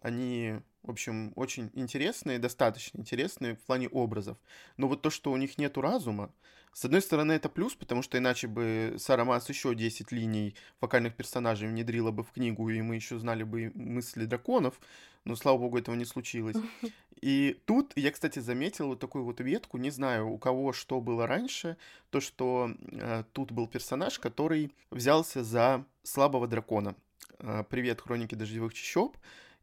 [0.00, 4.36] они в общем, очень интересные, достаточно интересные в плане образов.
[4.76, 6.30] Но вот то, что у них нету разума,
[6.72, 11.14] с одной стороны, это плюс, потому что иначе бы Сара Мас еще 10 линий фокальных
[11.14, 14.80] персонажей внедрила бы в книгу, и мы еще знали бы мысли драконов,
[15.24, 16.56] но, слава богу, этого не случилось.
[17.20, 21.26] И тут я, кстати, заметил вот такую вот ветку, не знаю, у кого что было
[21.26, 21.78] раньше,
[22.10, 26.96] то, что э, тут был персонаж, который взялся за слабого дракона.
[27.38, 29.16] Э, Привет, Хроники Дождевых Чащоб.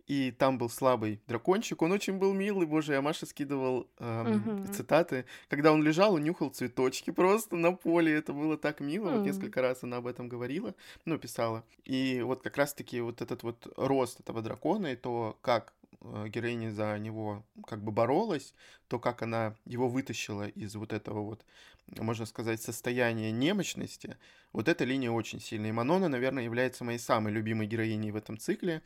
[0.07, 4.73] И там был слабый дракончик, он очень был милый, боже, я Маша скидывал эм, угу.
[4.73, 9.17] цитаты, когда он лежал, он нюхал цветочки просто на поле, это было так мило, угу.
[9.17, 10.73] вот несколько раз она об этом говорила,
[11.05, 15.73] ну, писала, и вот как раз-таки вот этот вот рост этого дракона и то, как
[16.01, 18.53] героиня за него как бы боролась,
[18.87, 21.45] то, как она его вытащила из вот этого вот,
[21.87, 24.17] можно сказать, состояния немощности,
[24.53, 25.69] вот эта линия очень сильная.
[25.69, 28.81] И Манона, наверное, является моей самой любимой героиней в этом цикле.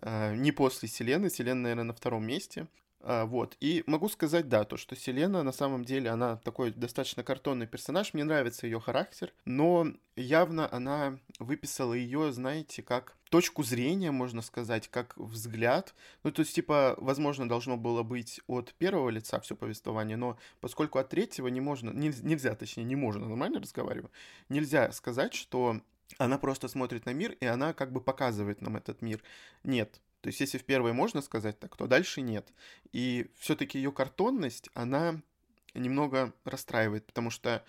[0.00, 1.28] Э, не после Селены.
[1.28, 2.66] Селена, наверное, на втором месте.
[3.02, 3.56] А, вот.
[3.60, 8.12] И могу сказать, да, то, что Селена на самом деле, она такой достаточно картонный персонаж,
[8.12, 9.86] мне нравится ее характер, но
[10.16, 15.94] явно она выписала ее, знаете, как точку зрения, можно сказать, как взгляд.
[16.24, 20.98] Ну, то есть, типа, возможно, должно было быть от первого лица все повествование, но поскольку
[20.98, 24.10] от третьего не можно, нельзя, точнее, не можно, нормально разговариваю,
[24.48, 25.80] нельзя сказать, что
[26.18, 29.22] она просто смотрит на мир, и она как бы показывает нам этот мир.
[29.62, 32.52] Нет, то есть, если в первой можно сказать так, то дальше нет.
[32.92, 35.20] И все-таки ее картонность, она
[35.74, 37.64] немного расстраивает, потому что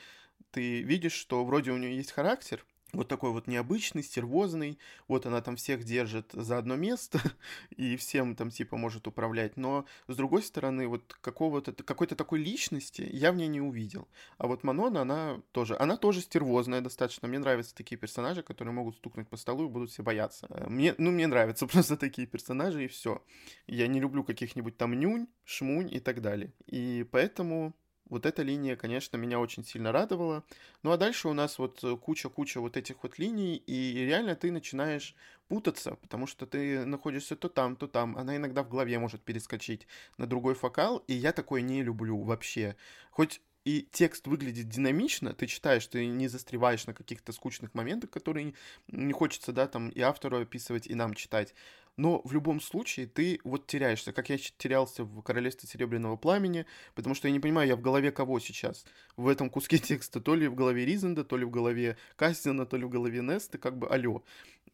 [0.52, 4.78] ты видишь, что вроде у нее есть характер, вот такой вот необычный, стервозный,
[5.08, 7.20] вот она там всех держит за одно место
[7.76, 13.08] и всем там типа может управлять, но с другой стороны вот какого-то, какой-то такой личности
[13.12, 14.08] я в ней не увидел.
[14.38, 18.96] А вот Манона, она тоже, она тоже стервозная достаточно, мне нравятся такие персонажи, которые могут
[18.96, 20.48] стукнуть по столу и будут все бояться.
[20.50, 23.24] Э, мне, ну, мне нравятся просто такие персонажи и все.
[23.68, 26.54] Я не люблю каких-нибудь там нюнь, шмунь и так далее.
[26.68, 27.74] И поэтому
[28.12, 30.44] вот эта линия, конечно, меня очень сильно радовала.
[30.84, 34.52] Ну а дальше у нас вот э, куча-куча вот этих вот линий, и реально ты
[34.52, 35.16] начинаешь
[35.48, 38.18] путаться, потому что ты находишься то там, то там.
[38.18, 42.76] Она иногда в голове может перескочить на другой фокал, и я такое не люблю вообще.
[43.12, 48.56] Хоть и текст выглядит динамично, ты читаешь, ты не застреваешь на каких-то скучных моментах, которые
[48.88, 51.54] не хочется, да, там и автору описывать, и нам читать
[52.02, 57.14] но в любом случае ты вот теряешься, как я терялся в Королевстве Серебряного Пламени, потому
[57.14, 58.86] что я не понимаю, я в голове кого сейчас?
[59.18, 62.76] В этом куске текста, то ли в голове Ризенда, то ли в голове Кастина, то
[62.76, 64.24] ли в голове Неста, как бы алё.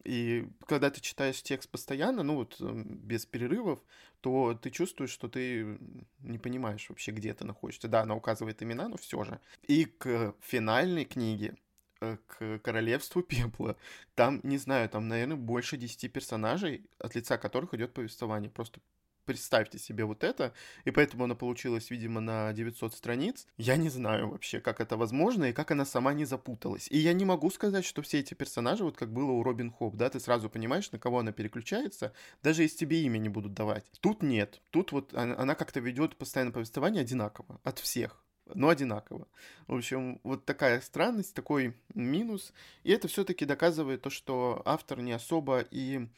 [0.04, 3.80] И когда ты читаешь текст постоянно, ну вот эм, без перерывов,
[4.22, 5.78] то ты чувствуешь, что ты
[6.20, 7.88] не понимаешь вообще, где ты находишься.
[7.88, 9.38] Да, она указывает имена, но все же.
[9.66, 11.56] И к финальной книге
[12.00, 13.76] к Королевству Пепла.
[14.14, 18.50] Там, не знаю, там, наверное, больше 10 персонажей, от лица которых идет повествование.
[18.50, 18.80] Просто
[19.28, 20.54] представьте себе вот это,
[20.86, 23.46] и поэтому она получилась, видимо, на 900 страниц.
[23.58, 26.88] Я не знаю вообще, как это возможно, и как она сама не запуталась.
[26.90, 29.96] И я не могу сказать, что все эти персонажи, вот как было у Робин Хоп,
[29.96, 33.84] да, ты сразу понимаешь, на кого она переключается, даже если тебе имя не будут давать.
[34.00, 34.62] Тут нет.
[34.70, 39.26] Тут вот она, она как-то ведет постоянно повествование одинаково от всех но одинаково.
[39.66, 42.52] В общем, вот такая странность, такой минус.
[42.84, 46.08] И это все-таки доказывает то, что автор не особо и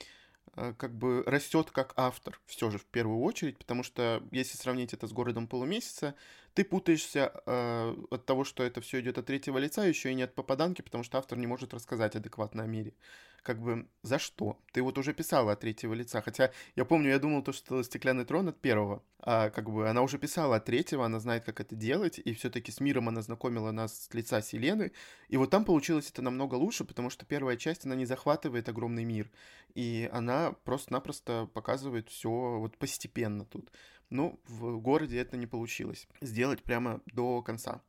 [0.56, 4.92] э, как бы растет как автор, все же в первую очередь, потому что если сравнить
[4.92, 6.14] это с городом полумесяца,
[6.54, 10.22] ты путаешься э, от того, что это все идет от третьего лица, еще и не
[10.22, 12.94] от попаданки, потому что автор не может рассказать адекватно о мире
[13.42, 14.58] как бы за что?
[14.72, 18.24] Ты вот уже писала от третьего лица, хотя я помню, я думал то, что «Стеклянный
[18.24, 21.74] трон» от первого, а как бы она уже писала от третьего, она знает, как это
[21.74, 24.92] делать, и все-таки с миром она знакомила нас с лица Селены,
[25.28, 29.04] и вот там получилось это намного лучше, потому что первая часть, она не захватывает огромный
[29.04, 29.30] мир,
[29.74, 33.70] и она просто-напросто показывает все вот постепенно тут.
[34.11, 37.83] Ну, в городе это не получилось сделать прямо до конца.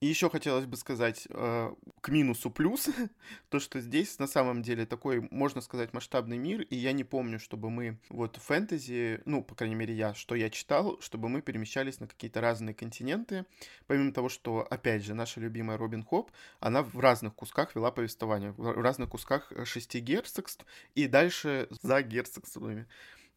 [0.00, 2.88] И еще хотелось бы сказать э, к минусу плюс,
[3.48, 7.40] то, что здесь на самом деле такой, можно сказать, масштабный мир, и я не помню,
[7.40, 11.98] чтобы мы вот фэнтези, ну, по крайней мере, я, что я читал, чтобы мы перемещались
[11.98, 13.44] на какие-то разные континенты,
[13.88, 18.52] помимо того, что, опять же, наша любимая Робин Хоп, она в разных кусках вела повествование,
[18.52, 22.86] в разных кусках шести герцогств, и дальше за герцогствами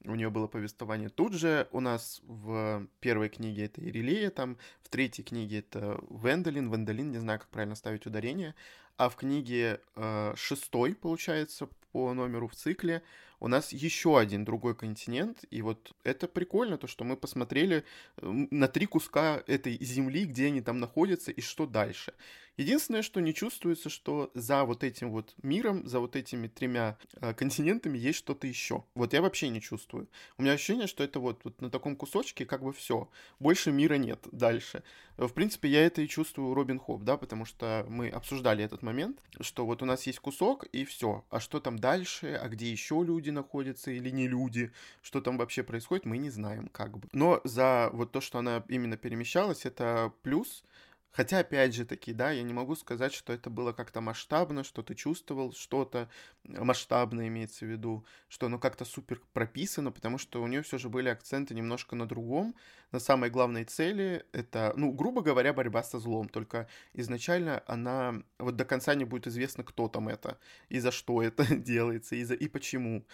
[0.05, 1.09] у нее было повествование.
[1.09, 6.71] Тут же у нас в первой книге это Ирилея, там в третьей книге это Вендолин,
[6.71, 8.55] Вендолин, не знаю, как правильно ставить ударение,
[8.97, 13.03] а в книге э, шестой, получается, по номеру в цикле,
[13.41, 17.84] у нас еще один другой континент, и вот это прикольно, то, что мы посмотрели
[18.21, 22.13] на три куска этой земли, где они там находятся и что дальше.
[22.58, 27.34] Единственное, что не чувствуется, что за вот этим вот миром, за вот этими тремя э,
[27.34, 28.84] континентами есть что-то еще.
[28.93, 30.08] Вот я вообще не чувствую.
[30.38, 33.10] У меня ощущение, что это вот, вот на таком кусочке как бы все.
[33.39, 34.84] Больше мира нет дальше.
[35.17, 39.19] В принципе, я это и чувствую Робин Хоп, да, потому что мы обсуждали этот момент,
[39.39, 41.23] что вот у нас есть кусок и все.
[41.30, 45.63] А что там дальше, а где еще люди находятся или не люди, что там вообще
[45.63, 47.08] происходит, мы не знаем как бы.
[47.13, 50.63] Но за вот то, что она именно перемещалась, это плюс,
[51.12, 54.82] Хотя, опять же таки, да, я не могу сказать, что это было как-то масштабно, что
[54.82, 56.10] ты чувствовал что-то
[56.45, 60.88] масштабное, имеется в виду, что оно как-то супер прописано, потому что у нее все же
[60.88, 62.56] были акценты немножко на другом,
[62.91, 64.26] на самой главной цели.
[64.32, 69.28] Это, ну, грубо говоря, борьба со злом, только изначально она, вот до конца не будет
[69.28, 70.38] известно, кто там это,
[70.69, 73.06] и за что это делается, и, за, и почему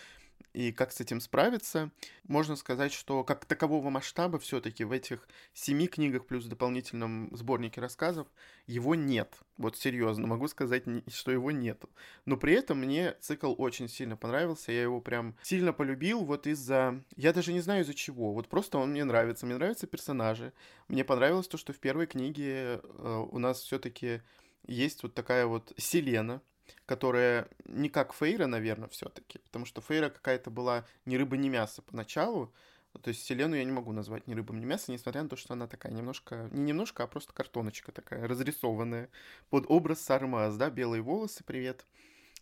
[0.54, 1.92] и как с этим справиться.
[2.24, 8.28] Можно сказать, что как такового масштаба все-таки в этих семи книгах плюс дополнительном сборнике рассказов
[8.66, 9.38] его нет.
[9.58, 11.84] Вот серьезно, могу сказать, что его нет.
[12.26, 17.04] Но при этом мне цикл очень сильно понравился, я его прям сильно полюбил вот из-за...
[17.16, 19.46] Я даже не знаю из-за чего, вот просто он мне нравится.
[19.46, 20.54] Мне нравятся персонажи.
[20.88, 24.22] Мне понравилось то, что в первой книге э, у нас все-таки
[24.66, 26.42] есть вот такая вот Селена,
[26.86, 31.82] которая не как Фейра, наверное, все-таки, потому что Фейра какая-то была ни рыба, ни мясо
[31.82, 32.54] поначалу,
[33.02, 35.54] то есть Селену я не могу назвать ни рыбом, ни мясом, несмотря на то, что
[35.54, 39.10] она такая немножко, не немножко, а просто картоночка такая, разрисованная,
[39.50, 41.86] под образ Сармаз, да, белые волосы, привет,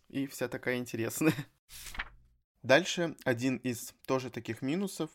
[0.08, 1.34] и вся такая интересная.
[2.62, 5.10] Дальше один из тоже таких минусов,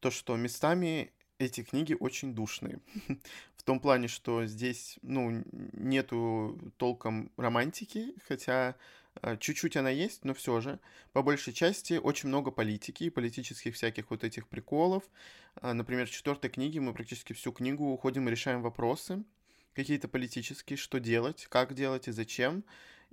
[0.00, 2.80] то, что местами эти книги очень душные.
[3.66, 8.76] Том плане, что здесь, ну, нету толком романтики, хотя
[9.22, 10.78] а, чуть-чуть она есть, но все же.
[11.12, 15.02] По большей части очень много политики и политических всяких вот этих приколов.
[15.56, 19.24] А, например, в четвертой книге мы практически всю книгу уходим и решаем вопросы
[19.74, 22.62] какие-то политические, что делать, как делать и зачем.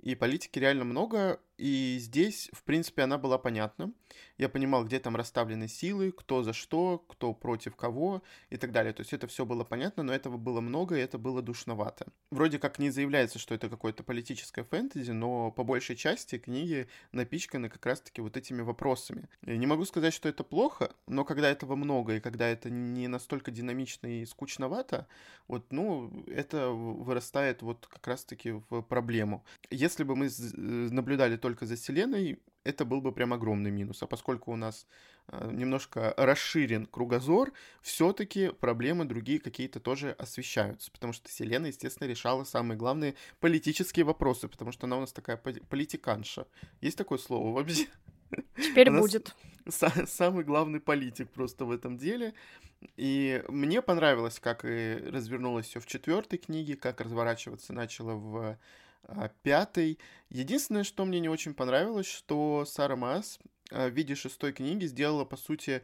[0.02, 3.92] И политики реально много, и здесь, в принципе, она была понятна.
[4.38, 8.92] Я понимал, где там расставлены силы, кто за что, кто против кого и так далее.
[8.92, 12.06] То есть это все было понятно, но этого было много, и это было душновато.
[12.30, 17.68] Вроде как не заявляется, что это какое-то политическое фэнтези, но по большей части книги напичканы
[17.68, 19.28] как раз-таки вот этими вопросами.
[19.42, 23.08] Я не могу сказать, что это плохо, но когда этого много, и когда это не
[23.08, 25.06] настолько динамично и скучновато,
[25.46, 29.44] вот, ну, это вырастает вот как раз-таки в проблему.
[29.70, 34.02] Если бы мы наблюдали только за Вселенной, это был бы прям огромный минус.
[34.02, 34.86] А поскольку у нас
[35.28, 37.52] э, немножко расширен кругозор,
[37.82, 44.48] все-таки проблемы другие какие-то тоже освещаются, потому что Вселенная, естественно, решала самые главные политические вопросы,
[44.48, 46.46] потому что она у нас такая политиканша.
[46.80, 47.88] Есть такое слово вообще?
[48.56, 49.34] Теперь будет.
[49.68, 52.32] Самый главный политик просто в этом деле.
[52.96, 58.58] И мне понравилось, как и развернулось все в четвертой книге, как разворачиваться начало в а,
[59.42, 59.98] пятый.
[60.30, 63.38] Единственное, что мне не очень понравилось, что Сара Маас
[63.70, 65.82] а, в виде шестой книги сделала, по сути,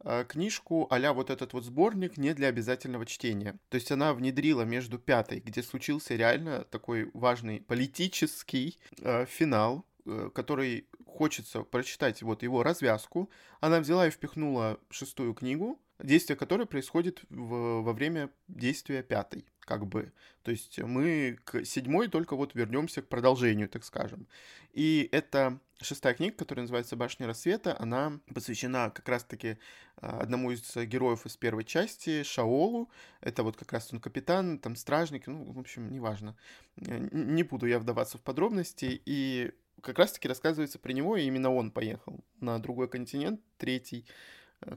[0.00, 3.58] а, книжку а вот этот вот сборник не для обязательного чтения.
[3.68, 10.30] То есть она внедрила между пятой, где случился реально такой важный политический э, финал, э,
[10.34, 13.30] который хочется прочитать вот его развязку.
[13.60, 19.86] Она взяла и впихнула шестую книгу, действие которой происходит в, во время действия пятой как
[19.86, 20.12] бы.
[20.42, 24.28] То есть мы к седьмой только вот вернемся к продолжению, так скажем.
[24.72, 29.58] И это шестая книга, которая называется «Башня рассвета», она посвящена как раз-таки
[29.96, 32.88] а, одному из героев из первой части, Шаолу.
[33.20, 36.36] Это вот как раз он капитан, там стражник, ну, в общем, неважно.
[36.76, 39.02] Не буду я вдаваться в подробности.
[39.04, 44.06] И как раз-таки рассказывается про него, и именно он поехал на другой континент, третий,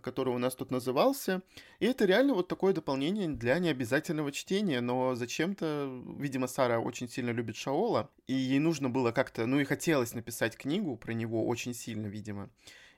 [0.01, 1.41] который у нас тут назывался.
[1.79, 7.31] И это реально вот такое дополнение для необязательного чтения, но зачем-то, видимо, Сара очень сильно
[7.31, 11.73] любит Шаола, и ей нужно было как-то, ну и хотелось написать книгу про него очень
[11.73, 12.49] сильно, видимо.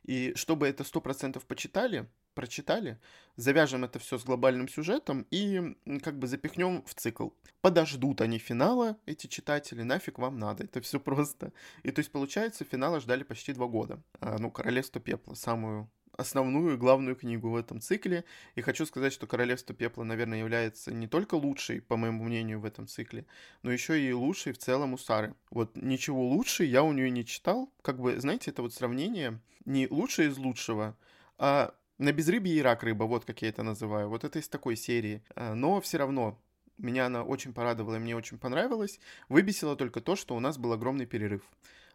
[0.03, 2.99] И чтобы это сто процентов почитали, прочитали,
[3.35, 7.29] завяжем это все с глобальным сюжетом и как бы запихнем в цикл.
[7.61, 11.53] Подождут они финала, эти читатели, нафиг вам надо, это все просто.
[11.83, 14.01] И то есть, получается, финала ждали почти два года.
[14.19, 15.89] А, ну, Королевство Пепла, самую
[16.21, 18.23] основную главную книгу в этом цикле.
[18.55, 22.65] И хочу сказать, что Королевство Пепла, наверное, является не только лучшей, по моему мнению, в
[22.65, 23.25] этом цикле,
[23.63, 25.35] но еще и лучшей в целом у Сары.
[25.49, 27.71] Вот ничего лучше я у нее не читал.
[27.81, 30.97] Как бы, знаете, это вот сравнение не лучшее из лучшего,
[31.37, 34.09] а на безрыбье и рак рыба, вот как я это называю.
[34.09, 35.21] Вот это из такой серии.
[35.35, 36.39] А, но все равно
[36.77, 38.99] меня она очень порадовала и мне очень понравилась.
[39.29, 41.43] Выбесило только то, что у нас был огромный перерыв.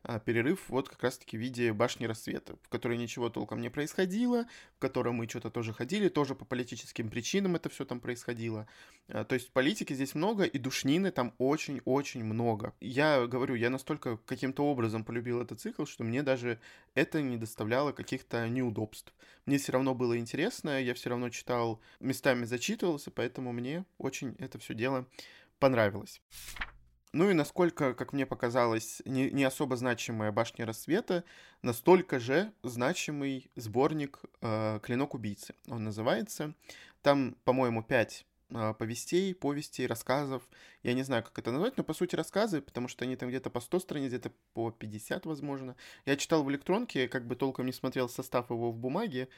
[0.09, 4.47] А, перерыв вот как раз-таки в виде башни рассвета, в которой ничего толком не происходило,
[4.77, 8.69] в котором мы что-то тоже ходили, тоже по политическим причинам это все там происходило.
[9.09, 12.73] А, то есть политики здесь много, и душнины там очень-очень много.
[12.81, 16.61] Я говорю, я настолько каким-то образом полюбил этот цикл, что мне даже
[16.95, 19.12] это не доставляло каких-то неудобств.
[19.45, 24.61] Мне все равно было интересно, я все равно читал, местами зачитывался, поэтому мне очень это
[24.61, 25.09] все дело
[25.59, 26.21] понравилось.
[27.12, 31.25] Ну и насколько, как мне показалось, не, не особо значимая «Башня рассвета»,
[31.62, 35.55] настолько же значимый сборник э, «Клинок убийцы».
[35.69, 36.55] Он называется.
[37.03, 40.43] Там, по-моему, пять повестей, повестей, рассказов.
[40.83, 43.51] Я не знаю, как это назвать, но по сути рассказы, потому что они там где-то
[43.51, 45.77] по 100 страниц, где-то по 50, возможно.
[46.05, 49.29] Я читал в электронке, как бы толком не смотрел состав его в бумаге,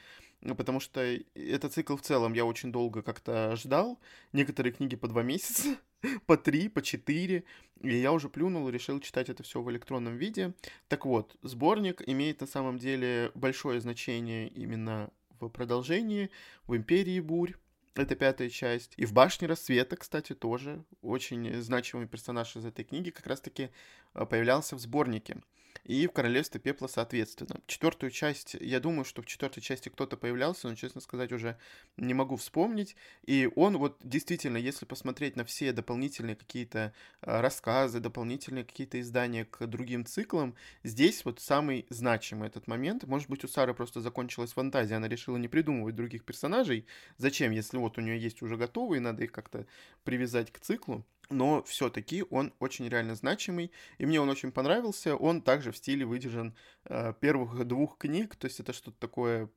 [0.41, 1.01] потому что
[1.33, 3.99] этот цикл в целом я очень долго как-то ждал.
[4.31, 5.77] Некоторые книги по два месяца,
[6.27, 7.45] по три, по четыре.
[7.81, 10.53] И я уже плюнул и решил читать это все в электронном виде.
[10.87, 16.29] Так вот, сборник имеет на самом деле большое значение именно в продолжении,
[16.67, 17.55] в «Империи бурь»,
[17.95, 18.93] это пятая часть.
[18.97, 23.69] И в «Башне рассвета», кстати, тоже очень значимый персонаж из этой книги как раз-таки
[24.13, 25.41] э, появлялся в сборнике
[25.83, 27.61] и в Королевстве Пепла соответственно.
[27.67, 31.57] Четвертую часть, я думаю, что в четвертой части кто-то появлялся, но, честно сказать, уже
[31.97, 32.95] не могу вспомнить.
[33.25, 39.45] И он вот действительно, если посмотреть на все дополнительные какие-то а, рассказы, дополнительные какие-то издания
[39.45, 43.05] к другим циклам, здесь вот самый значимый этот момент.
[43.05, 46.85] Может быть, у Сары просто закончилась фантазия, она решила не придумывать других персонажей.
[47.17, 49.65] Зачем, если вот у нее есть уже готовые, надо их как-то
[50.03, 55.15] привязать к циклу но все-таки он очень реально значимый, и мне он очень понравился.
[55.15, 56.55] Он также в стиле выдержан
[56.85, 59.49] э, первых двух книг, то есть это что-то такое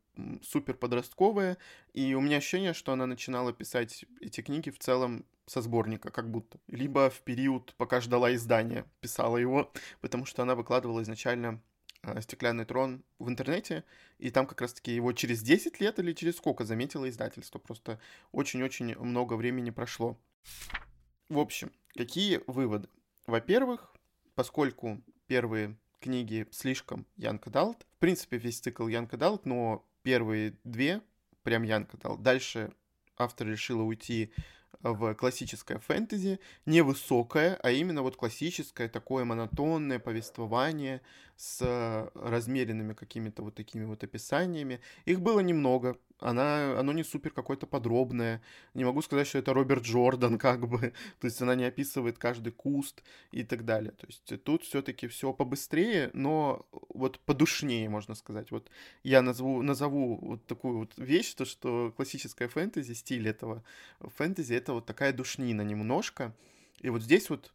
[0.43, 1.57] супер подростковое,
[1.95, 6.31] и у меня ощущение, что она начинала писать эти книги в целом со сборника, как
[6.31, 6.59] будто.
[6.69, 11.61] Либо в период, пока ждала издания, писала его, потому что она выкладывала изначально
[12.03, 13.85] э, «Стеклянный трон» в интернете,
[14.19, 17.59] и там как раз-таки его через 10 лет или через сколько заметило издательство.
[17.59, 17.99] Просто
[18.33, 20.19] очень-очень много времени прошло.
[21.33, 22.91] В общем, какие выводы?
[23.27, 23.95] Во-первых,
[24.35, 31.01] поскольку первые книги слишком Янка Далт, в принципе, весь цикл Янка Далт, но первые две
[31.43, 32.21] прям Янка Далт.
[32.23, 32.75] Дальше
[33.17, 34.31] автор решила уйти
[34.81, 41.01] в классическое фэнтези, не высокое, а именно вот классическое такое монотонное повествование
[41.37, 44.83] с размеренными какими-то вот такими вот описаниями.
[45.07, 48.43] Их было немного, она, оно не супер какое-то подробное.
[48.75, 50.93] Не могу сказать, что это Роберт Джордан, как бы.
[51.21, 53.03] То есть она не описывает каждый куст
[53.33, 53.93] и так далее.
[53.93, 58.51] То есть тут все-таки все побыстрее, но вот подушнее, можно сказать.
[58.51, 58.71] Вот
[59.03, 63.65] я назову, назову вот такую вот вещь, то что классическая фэнтези, стиль этого
[64.01, 66.35] фэнтези, это вот такая душнина немножко.
[66.81, 67.53] И вот здесь вот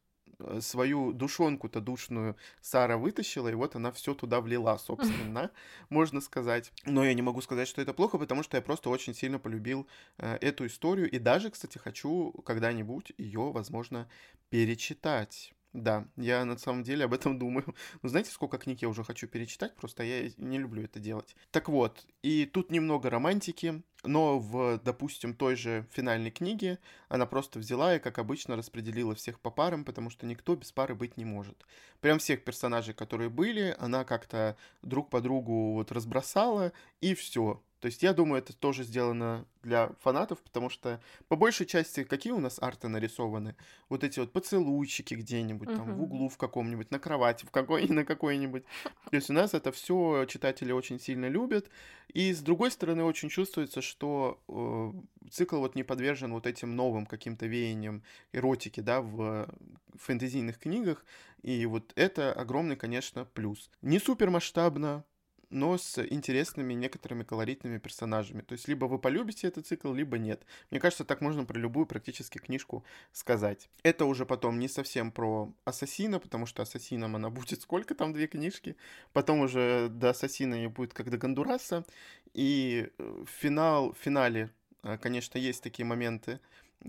[0.59, 5.51] свою душонку-то душную Сара вытащила, и вот она все туда влила, собственно,
[5.89, 6.71] можно сказать.
[6.85, 9.87] Но я не могу сказать, что это плохо, потому что я просто очень сильно полюбил
[10.17, 14.07] э, эту историю, и даже, кстати, хочу когда-нибудь ее, возможно,
[14.49, 15.53] перечитать.
[15.73, 17.75] Да, я на самом деле об этом думаю.
[18.01, 21.35] Ну, знаете, сколько книг я уже хочу перечитать, просто я не люблю это делать.
[21.51, 26.79] Так вот, и тут немного романтики, но в, допустим, той же финальной книге
[27.09, 30.95] она просто взяла и, как обычно, распределила всех по парам, потому что никто без пары
[30.95, 31.65] быть не может.
[32.01, 37.61] Прям всех персонажей, которые были, она как-то друг по другу вот разбросала, и все.
[37.79, 42.33] То есть я думаю, это тоже сделано для фанатов, потому что по большей части какие
[42.33, 43.55] у нас арты нарисованы?
[43.89, 45.75] Вот эти вот поцелуйчики где-нибудь, uh-huh.
[45.75, 48.63] там в углу в каком-нибудь, на кровати в какой на какой-нибудь.
[49.09, 51.69] То есть у нас это все читатели очень сильно любят.
[52.13, 57.05] И с другой стороны, очень чувствуется, что э, цикл вот не подвержен вот этим новым
[57.05, 58.01] каким-то веяниям
[58.31, 59.47] эротики, да, в
[59.95, 61.05] фэнтезийных книгах.
[61.43, 63.69] И вот это огромный, конечно, плюс.
[63.81, 65.03] Не супер масштабно,
[65.49, 68.41] но с интересными некоторыми колоритными персонажами.
[68.41, 70.45] То есть либо вы полюбите этот цикл, либо нет.
[70.71, 73.69] Мне кажется, так можно про любую практически книжку сказать.
[73.83, 78.27] Это уже потом не совсем про Ассасина, потому что Ассасином она будет сколько там, две
[78.27, 78.75] книжки.
[79.13, 81.85] Потом уже до Ассасина не будет как до Гондураса.
[82.33, 84.51] И э, финал, в финале,
[84.83, 86.39] э, конечно, есть такие моменты,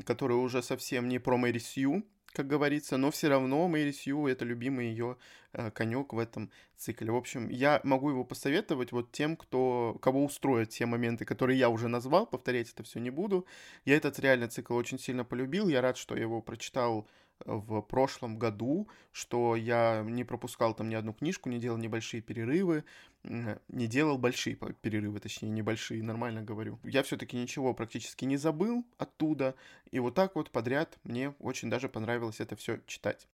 [0.05, 4.45] которые уже совсем не про Мэри Сью, как говорится, но все равно Мэри Сью это
[4.45, 5.17] любимый ее
[5.53, 7.11] э, конек в этом цикле.
[7.11, 11.69] В общем, я могу его посоветовать вот тем, кто, кого устроят те моменты, которые я
[11.69, 13.47] уже назвал, повторять это все не буду.
[13.85, 17.09] Я этот реально цикл очень сильно полюбил, я рад, что я его прочитал
[17.45, 22.85] в прошлом году, что я не пропускал там ни одну книжку, не делал небольшие перерывы,
[23.25, 26.79] не делал большие перерывы, точнее, небольшие, нормально говорю.
[26.83, 29.55] Я все-таки ничего практически не забыл оттуда,
[29.91, 33.29] и вот так вот подряд мне очень даже понравилось это все читать.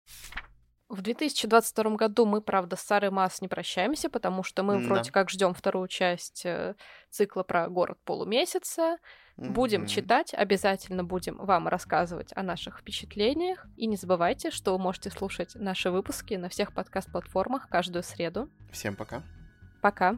[0.90, 4.88] В 2022 году мы, правда, с Сарой Масс не прощаемся, потому что мы да.
[4.88, 6.76] вроде как ждем вторую часть э,
[7.10, 8.98] цикла про город полумесяца.
[9.36, 9.88] Будем mm-hmm.
[9.88, 13.66] читать, обязательно будем вам рассказывать о наших впечатлениях.
[13.78, 18.50] И не забывайте, что вы можете слушать наши выпуски на всех подкаст-платформах каждую среду.
[18.72, 19.24] Всем пока.
[19.82, 20.18] Пока.